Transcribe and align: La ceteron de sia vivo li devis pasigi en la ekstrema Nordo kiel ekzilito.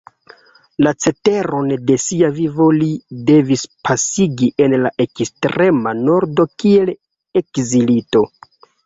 La 0.85 0.91
ceteron 1.03 1.67
de 1.89 1.97
sia 2.05 2.29
vivo 2.37 2.67
li 2.77 2.87
devis 3.27 3.65
pasigi 3.89 4.49
en 4.69 4.75
la 4.87 4.93
ekstrema 5.05 5.95
Nordo 6.01 6.47
kiel 6.65 6.91
ekzilito. 7.43 8.25